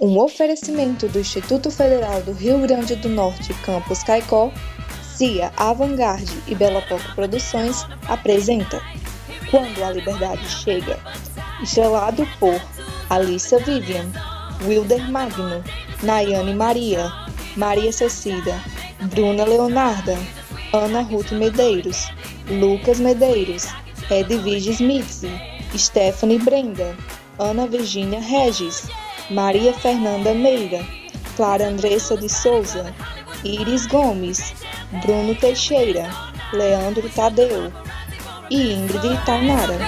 [0.00, 4.50] Um oferecimento do Instituto Federal do Rio Grande do Norte, Campus Caicó,
[5.02, 8.80] CIA Avantgarde e Bela Poco Produções apresenta
[9.50, 10.98] Quando a Liberdade Chega,
[11.62, 12.58] estrelado por
[13.10, 14.10] Alissa Vivian,
[14.66, 15.62] Wilder Magno,
[16.02, 17.12] Nayane Maria,
[17.54, 18.58] Maria Cecida,
[19.14, 20.16] Bruna Leonarda,
[20.72, 22.08] Ana Ruth Medeiros,
[22.48, 23.68] Lucas Medeiros,
[24.10, 25.30] Edvige Mitzi,
[25.76, 26.96] Stephanie Brenda,
[27.38, 28.88] Ana Virginia Regis,
[29.30, 30.84] Maria Fernanda Meira,
[31.36, 32.92] Clara Andressa de Souza,
[33.44, 34.54] Iris Gomes,
[35.04, 36.10] Bruno Teixeira,
[36.52, 37.72] Leandro Tadeu
[38.50, 39.78] e Ingrid Tainara.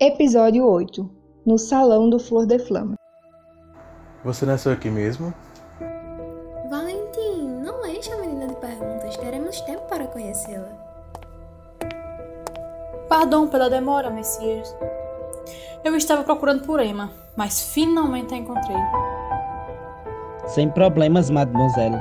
[0.00, 1.08] Episódio 8
[1.46, 2.96] No Salão do Flor de Flama
[4.24, 5.34] Você nasceu aqui mesmo?
[6.70, 9.16] Valentim, não enche a menina de perguntas.
[9.18, 10.72] Teremos tempo para conhecê-la.
[13.06, 14.74] Perdão pela demora, Messias.
[15.84, 18.78] Eu estava procurando por Emma, mas finalmente a encontrei.
[20.46, 22.00] Sem problemas, mademoiselle.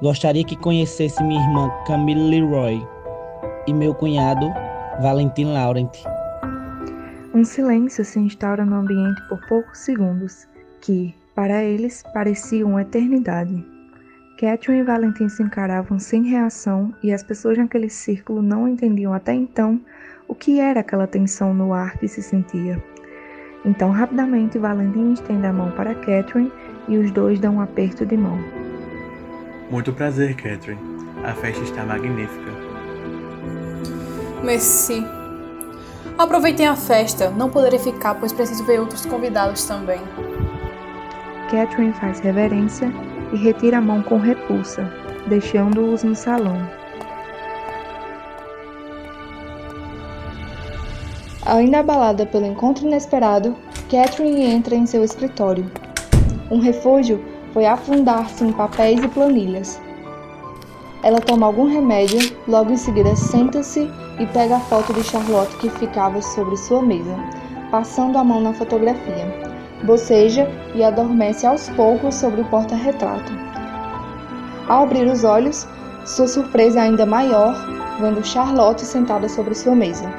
[0.00, 2.86] Gostaria que conhecesse minha irmã Camille Leroy
[3.66, 4.52] e meu cunhado
[5.02, 5.90] Valentim Laurent.
[7.34, 10.46] Um silêncio se instaura no ambiente por poucos segundos,
[10.80, 13.64] que, para eles, parecia uma eternidade.
[14.38, 19.32] Catherine e Valentim se encaravam sem reação e as pessoas naquele círculo não entendiam até
[19.32, 19.80] então
[20.28, 22.82] o que era aquela tensão no ar que se sentia.
[23.64, 26.52] Então, rapidamente, Valentim estende a mão para Catherine
[26.86, 28.38] e os dois dão um aperto de mão.
[29.70, 30.80] Muito prazer, Catherine.
[31.24, 32.50] A festa está magnífica.
[34.44, 35.02] Merci.
[36.18, 40.00] Aproveitem a festa, não poderei ficar, pois preciso ver outros convidados também.
[41.50, 42.92] Catherine faz reverência
[43.32, 44.92] e retira a mão com repulsa,
[45.28, 46.56] deixando-os no salão.
[51.44, 53.54] Ainda abalada pelo encontro inesperado,
[53.88, 55.70] Catherine entra em seu escritório.
[56.50, 59.80] Um refúgio foi afundar-se em papéis e planilhas.
[61.04, 65.70] Ela toma algum remédio, logo em seguida senta-se e pega a foto de Charlotte que
[65.70, 67.14] ficava sobre sua mesa,
[67.70, 69.55] passando a mão na fotografia.
[69.84, 73.32] Boceja e adormece aos poucos sobre o porta-retrato.
[74.68, 75.66] Ao abrir os olhos,
[76.04, 77.54] sua surpresa é ainda maior
[78.00, 80.10] vendo Charlotte sentada sobre sua mesa.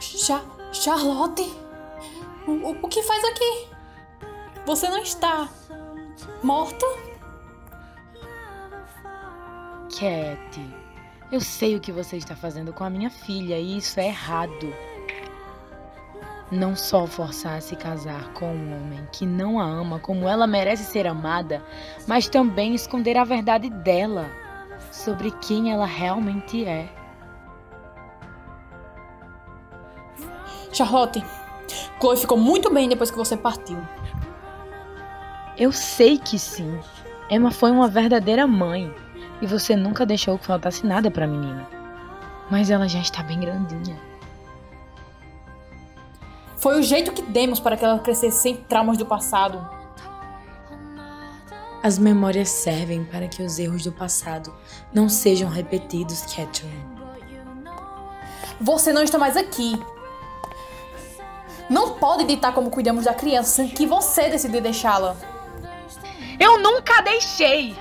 [0.00, 0.42] Cha
[0.72, 1.42] Charlotte?
[2.46, 3.68] O, o que faz aqui?
[4.66, 5.48] Você não está
[6.42, 6.86] morta?
[9.90, 10.60] Cat,
[11.30, 14.72] eu sei o que você está fazendo com a minha filha e isso é errado.
[16.50, 20.46] Não só forçar a se casar com um homem que não a ama como ela
[20.46, 21.62] merece ser amada,
[22.06, 24.30] mas também esconder a verdade dela
[24.90, 26.88] sobre quem ela realmente é.
[30.72, 31.22] Charlotte,
[32.00, 33.78] Chloe ficou muito bem depois que você partiu.
[35.58, 36.80] Eu sei que sim.
[37.28, 38.94] Emma foi uma verdadeira mãe
[39.40, 41.68] e você nunca deixou que faltasse nada para a menina.
[42.50, 43.98] Mas ela já está bem grandinha.
[46.56, 49.64] Foi o jeito que demos para que ela crescesse sem traumas do passado.
[51.82, 54.52] As memórias servem para que os erros do passado
[54.92, 56.98] não sejam repetidos, Catherine.
[58.60, 59.80] Você não está mais aqui.
[61.70, 65.14] Não pode ditar como cuidamos da criança sem que você decidir deixá-la.
[66.40, 67.76] Eu nunca deixei!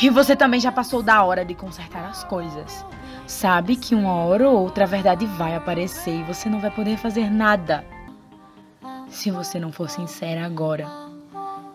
[0.00, 2.84] E você também já passou da hora de consertar as coisas.
[3.26, 6.96] Sabe que uma hora ou outra a verdade vai aparecer e você não vai poder
[6.96, 7.84] fazer nada.
[9.08, 10.86] Se você não for sincera agora,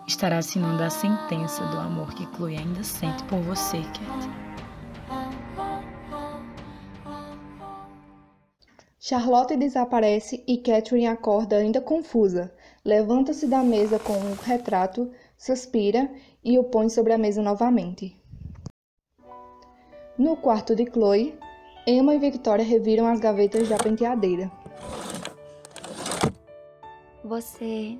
[0.06, 4.30] estará assinando a sentença do amor que Chloe ainda sente por você, Cat.
[9.06, 12.50] Charlotte desaparece e Catherine acorda ainda confusa.
[12.82, 16.10] Levanta-se da mesa com o retrato, suspira
[16.42, 18.16] e o põe sobre a mesa novamente.
[20.16, 21.38] No quarto de Chloe,
[21.86, 24.50] Emma e Victoria reviram as gavetas da penteadeira.
[27.22, 27.98] Você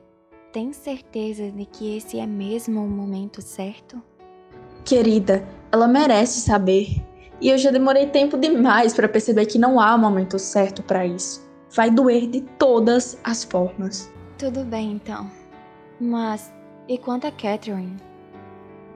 [0.55, 4.03] tem certeza de que esse é mesmo o momento certo?
[4.87, 7.05] Querida, ela merece saber.
[7.45, 11.47] E eu já demorei tempo demais para perceber que não há momento certo para isso.
[11.77, 14.11] Vai doer de todas as formas.
[14.39, 15.31] Tudo bem então.
[16.01, 16.51] Mas
[16.89, 17.99] e quanto a Catherine?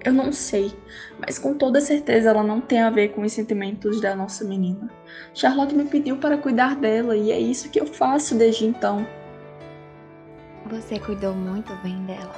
[0.02, 0.72] Eu não sei,
[1.20, 4.88] mas com toda certeza ela não tem a ver com os sentimentos da nossa menina.
[5.34, 9.06] Charlotte me pediu para cuidar dela e é isso que eu faço desde então.
[10.70, 12.34] Você cuidou muito bem dela.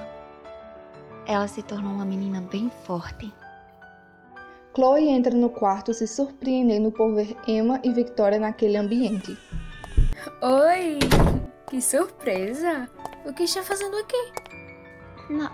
[1.24, 3.32] Ela se tornou uma menina bem forte.
[4.74, 9.36] Chloe entra no quarto se surpreendendo por ver Emma e Victoria naquele ambiente.
[10.42, 10.98] Oi!
[11.68, 12.88] Que surpresa!
[13.24, 14.32] O que está fazendo aqui?
[15.28, 15.52] Ma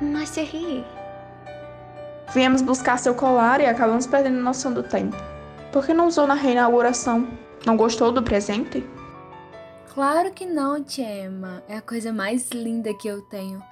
[0.00, 0.84] mas Thierry,
[2.32, 5.16] Viemos buscar seu colar e acabamos perdendo noção do tempo.
[5.72, 7.28] Por que não usou na reinauguração?
[7.64, 8.84] Não gostou do presente?
[9.92, 11.62] Claro que não, tia Emma.
[11.68, 13.62] É a coisa mais linda que eu tenho.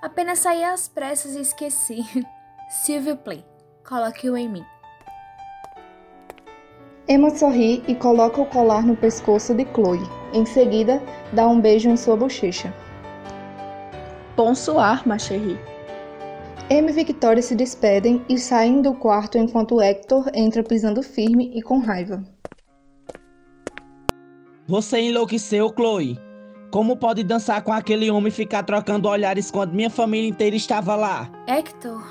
[0.00, 2.04] Apenas saí às pressas e esqueci.
[2.70, 3.44] Silvio Play,
[3.84, 4.64] coloque-o em mim.
[7.06, 10.00] Emma sorri e coloca o colar no pescoço de Chloe.
[10.32, 11.02] Em seguida,
[11.32, 12.72] dá um beijo em sua bochecha.
[14.36, 15.58] Bonsoir, ma chérie.
[16.70, 21.60] Emma e Victoria se despedem e saem do quarto enquanto Hector entra pisando firme e
[21.60, 22.24] com raiva.
[24.66, 26.18] Você enlouqueceu, Chloe?
[26.70, 30.96] Como pode dançar com aquele homem e ficar trocando olhares quando minha família inteira estava
[30.96, 31.30] lá?
[31.46, 32.02] Hector,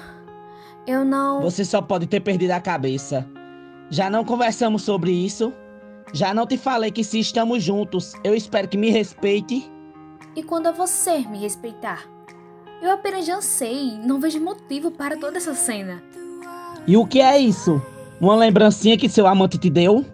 [0.86, 1.42] eu não.
[1.42, 3.26] Você só pode ter perdido a cabeça.
[3.90, 5.54] Já não conversamos sobre isso?
[6.14, 9.72] Já não te falei que se estamos juntos, eu espero que me respeite?
[10.36, 12.04] E quando é você me respeitar?
[12.82, 16.04] Eu apenas já sei, não vejo motivo para toda essa cena.
[16.86, 17.82] E o que é isso?
[18.20, 20.06] Uma lembrancinha que seu amante te deu?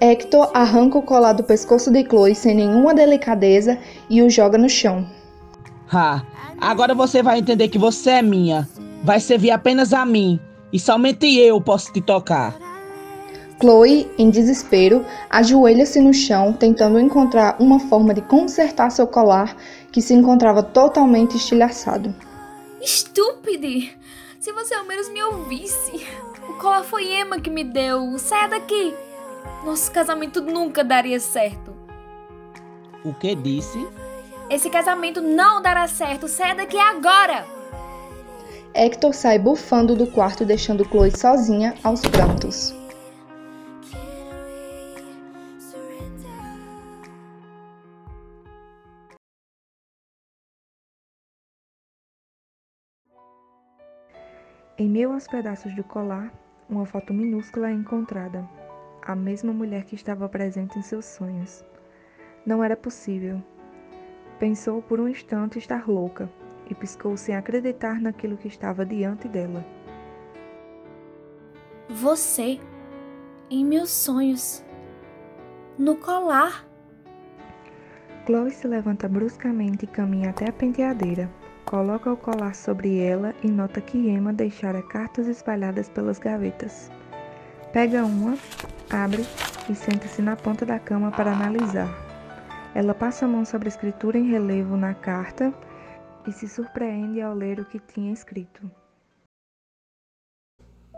[0.00, 3.78] Hector arranca o colar do pescoço de Chloe sem nenhuma delicadeza
[4.10, 5.06] e o joga no chão.
[5.92, 6.22] Ha,
[6.60, 8.68] agora você vai entender que você é minha.
[9.02, 10.40] Vai servir apenas a mim.
[10.72, 12.56] E somente eu posso te tocar.
[13.60, 19.56] Chloe, em desespero, ajoelha-se no chão, tentando encontrar uma forma de consertar seu colar,
[19.92, 22.14] que se encontrava totalmente estilhaçado.
[22.80, 23.96] Estúpide!
[24.40, 26.04] Se você ao menos me ouvisse.
[26.48, 28.18] O colar foi Emma que me deu.
[28.18, 28.94] Saia daqui!
[29.64, 31.72] Nosso casamento nunca daria certo.
[33.04, 33.86] O que disse?
[34.50, 36.26] Esse casamento não dará certo.
[36.26, 37.61] Saia daqui agora!
[38.74, 42.74] Hector sai bufando do quarto, deixando Chloe sozinha aos prantos.
[54.78, 56.32] Em meio aos pedaços do colar,
[56.66, 58.48] uma foto minúscula é encontrada.
[59.02, 61.62] A mesma mulher que estava presente em seus sonhos.
[62.46, 63.42] Não era possível.
[64.38, 66.30] Pensou por um instante estar louca
[66.68, 69.64] e piscou sem acreditar naquilo que estava diante dela.
[71.88, 72.58] Você,
[73.50, 74.64] em meus sonhos,
[75.78, 76.66] no colar.
[78.24, 81.28] Chloe se levanta bruscamente e caminha até a penteadeira.
[81.64, 86.90] Coloca o colar sobre ela e nota que Emma deixara cartas espalhadas pelas gavetas.
[87.72, 88.36] Pega uma,
[88.90, 89.24] abre
[89.68, 91.88] e senta-se na ponta da cama para analisar.
[92.74, 95.52] Ela passa a mão sobre a escritura em relevo na carta
[96.26, 98.70] e se surpreende ao ler o que tinha escrito.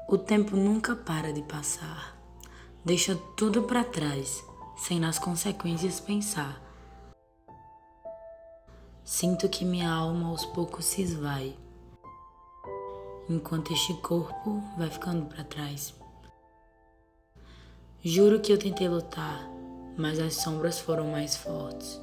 [0.08, 2.14] O tempo nunca para de passar.
[2.84, 4.44] Deixa tudo para trás,
[4.76, 6.60] sem nas consequências pensar.
[9.02, 11.56] Sinto que minha alma aos poucos se esvai,
[13.28, 15.94] enquanto este corpo vai ficando para trás.
[18.02, 19.48] Juro que eu tentei lutar,
[19.96, 21.98] mas as sombras foram mais fortes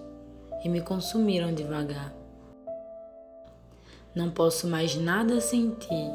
[0.64, 2.21] e me consumiram devagar.
[4.16, 6.12] Não posso mais nada sentir.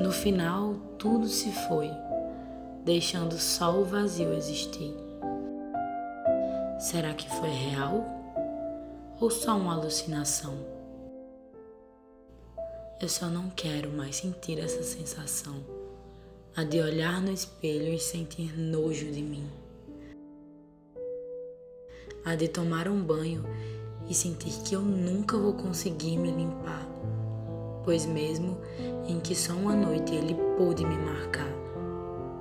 [0.00, 1.90] No final, tudo se foi,
[2.84, 4.94] deixando só o vazio existir.
[6.78, 8.18] Será que foi real?
[9.20, 10.54] ou só uma alucinação?
[13.00, 15.64] Eu só não quero mais sentir essa sensação,
[16.56, 19.48] a de olhar no espelho e sentir nojo de mim,
[22.24, 23.44] a de tomar um banho
[24.08, 26.86] e sentir que eu nunca vou conseguir me limpar,
[27.84, 28.56] pois mesmo
[29.06, 31.48] em que só uma noite ele pôde me marcar,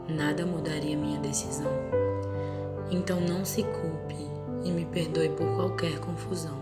[0.08, 1.72] nada mudaria minha decisão.
[2.90, 4.16] Então não se culpe
[4.64, 6.58] e me perdoe por qualquer confusão.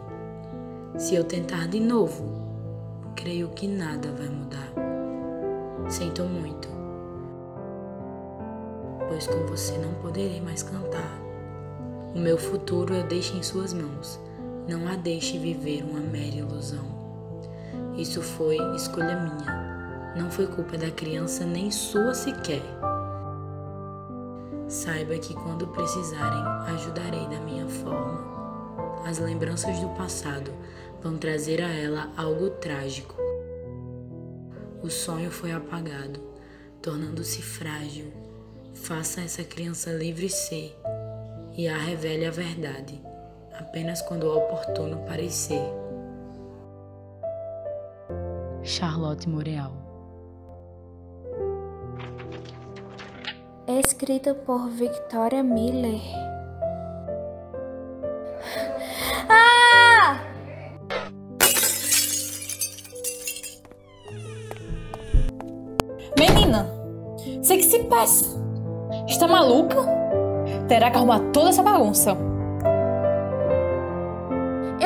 [0.97, 2.23] Se eu tentar de novo,
[3.15, 4.71] creio que nada vai mudar.
[5.87, 6.67] Sinto muito,
[9.07, 11.21] pois com você não poderei mais cantar.
[12.15, 14.19] O meu futuro eu deixo em suas mãos.
[14.67, 16.85] Não a deixe viver uma mera ilusão.
[17.97, 20.13] Isso foi escolha minha.
[20.15, 22.63] Não foi culpa da criança nem sua sequer.
[24.67, 26.43] Saiba que quando precisarem,
[26.73, 28.35] ajudarei da minha forma.
[29.05, 30.51] As lembranças do passado
[31.01, 33.15] vão trazer a ela algo trágico.
[34.81, 36.19] O sonho foi apagado,
[36.81, 38.11] tornando-se frágil.
[38.73, 40.75] Faça essa criança livre ser
[41.55, 43.01] e a revele a verdade,
[43.59, 45.61] apenas quando o oportuno parecer.
[48.63, 49.85] Charlotte Moreal
[53.67, 55.99] Escrita por Victoria Miller.
[59.27, 60.19] Ah!
[66.17, 66.69] Menina,
[67.41, 68.39] você que se passa.
[69.07, 69.77] Está maluca?
[70.67, 72.15] Terá que arrumar toda essa bagunça.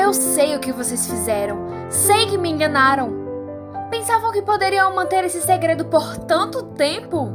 [0.00, 1.58] Eu sei o que vocês fizeram.
[1.90, 3.12] Sei que me enganaram.
[3.90, 7.28] Pensavam que poderiam manter esse segredo por tanto tempo?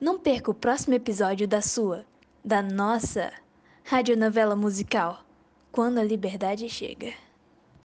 [0.00, 2.06] Não perca o próximo episódio da sua,
[2.42, 3.30] da nossa
[3.84, 5.20] radionovela musical,
[5.70, 7.12] Quando a Liberdade Chega.